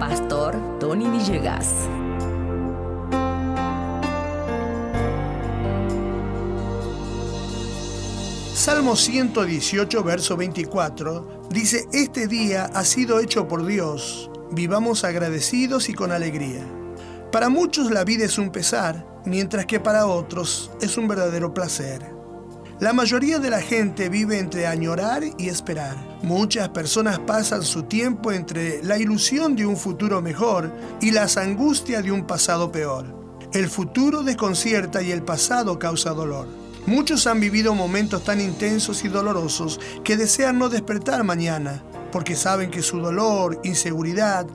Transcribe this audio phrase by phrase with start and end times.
[0.00, 1.74] Pastor Tony Villegas.
[8.54, 15.92] Salmo 118, verso 24, dice, Este día ha sido hecho por Dios, vivamos agradecidos y
[15.92, 16.64] con alegría.
[17.30, 22.19] Para muchos la vida es un pesar, mientras que para otros es un verdadero placer.
[22.80, 25.98] La mayoría de la gente vive entre añorar y esperar.
[26.22, 32.02] Muchas personas pasan su tiempo entre la ilusión de un futuro mejor y las angustias
[32.02, 33.04] de un pasado peor.
[33.52, 36.48] El futuro desconcierta y el pasado causa dolor.
[36.86, 42.70] Muchos han vivido momentos tan intensos y dolorosos que desean no despertar mañana, porque saben
[42.70, 44.46] que su dolor, inseguridad,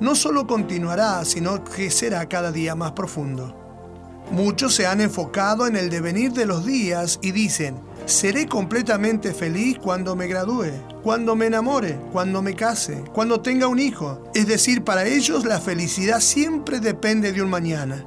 [0.00, 3.65] no solo continuará, sino que será cada día más profundo.
[4.30, 7.76] Muchos se han enfocado en el devenir de los días y dicen,
[8.06, 13.78] seré completamente feliz cuando me gradúe, cuando me enamore, cuando me case, cuando tenga un
[13.78, 14.24] hijo.
[14.34, 18.04] Es decir, para ellos la felicidad siempre depende de un mañana.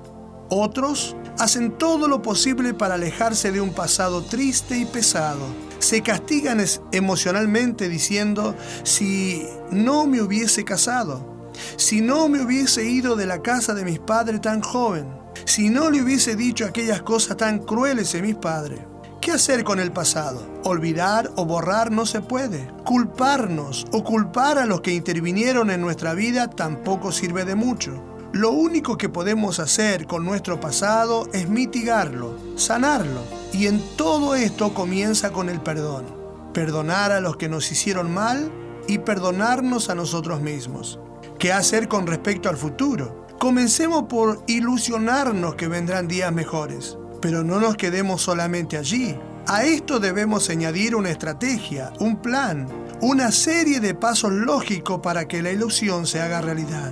[0.49, 5.45] Otros hacen todo lo posible para alejarse de un pasado triste y pesado.
[5.79, 13.25] Se castigan emocionalmente diciendo, si no me hubiese casado, si no me hubiese ido de
[13.25, 15.18] la casa de mis padres tan joven,
[15.49, 18.81] si no le hubiese dicho aquellas cosas tan crueles a mis padres.
[19.19, 20.45] ¿Qué hacer con el pasado?
[20.63, 22.71] Olvidar o borrar no se puede.
[22.85, 27.99] Culparnos o culpar a los que intervinieron en nuestra vida tampoco sirve de mucho.
[28.31, 33.23] Lo único que podemos hacer con nuestro pasado es mitigarlo, sanarlo.
[33.51, 36.05] Y en todo esto comienza con el perdón.
[36.53, 38.51] Perdonar a los que nos hicieron mal
[38.87, 40.99] y perdonarnos a nosotros mismos.
[41.39, 43.27] ¿Qué hacer con respecto al futuro?
[43.39, 49.17] Comencemos por ilusionarnos que vendrán días mejores, pero no nos quedemos solamente allí.
[49.47, 52.67] A esto debemos añadir una estrategia, un plan,
[52.99, 56.91] una serie de pasos lógicos para que la ilusión se haga realidad.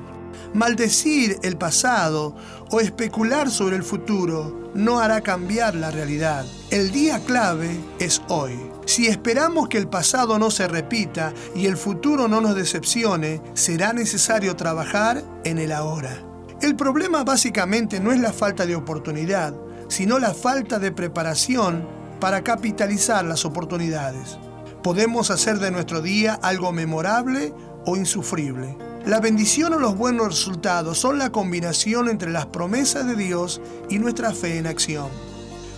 [0.53, 2.33] Maldecir el pasado
[2.71, 6.45] o especular sobre el futuro no hará cambiar la realidad.
[6.69, 8.57] El día clave es hoy.
[8.85, 13.91] Si esperamos que el pasado no se repita y el futuro no nos decepcione, será
[13.91, 16.23] necesario trabajar en el ahora.
[16.59, 19.53] El problema básicamente no es la falta de oportunidad,
[19.89, 21.87] sino la falta de preparación
[22.19, 24.39] para capitalizar las oportunidades.
[24.81, 27.53] Podemos hacer de nuestro día algo memorable
[27.85, 28.75] o insufrible.
[29.05, 33.99] La bendición o los buenos resultados son la combinación entre las promesas de Dios y
[33.99, 35.09] nuestra fe en acción.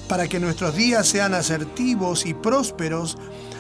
[0.08, 3.18] Para que nuestros días sean asertivos y prósperos,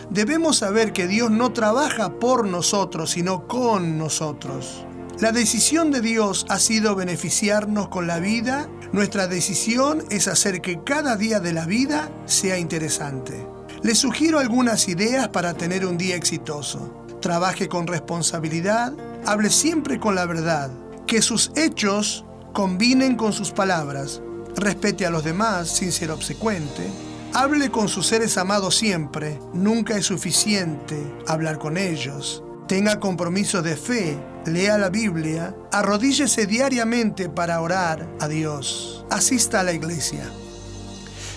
[0.09, 4.85] debemos saber que Dios no trabaja por nosotros, sino con nosotros.
[5.19, 8.69] La decisión de Dios ha sido beneficiarnos con la vida.
[8.93, 13.45] Nuestra decisión es hacer que cada día de la vida sea interesante.
[13.83, 17.05] Les sugiero algunas ideas para tener un día exitoso.
[17.21, 18.93] Trabaje con responsabilidad,
[19.25, 20.71] hable siempre con la verdad,
[21.05, 24.21] que sus hechos combinen con sus palabras,
[24.55, 26.89] respete a los demás sin ser obsecuente,
[27.33, 30.95] hable con sus seres amados siempre, nunca es suficiente
[31.27, 34.17] hablar con ellos, tenga compromisos de fe,
[34.49, 40.29] lea la Biblia, arrodíllese diariamente para orar a Dios, asista a la iglesia.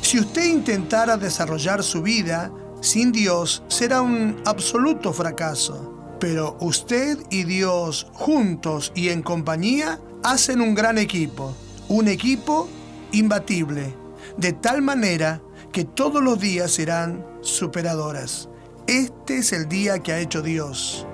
[0.00, 7.42] Si usted intentara desarrollar su vida sin Dios, será un absoluto fracaso pero usted y
[7.42, 11.52] Dios juntos y en compañía hacen un gran equipo,
[11.88, 12.68] un equipo
[13.10, 13.92] imbatible,
[14.36, 18.48] de tal manera que todos los días serán superadoras.
[18.86, 21.08] Este es el día que ha hecho Dios.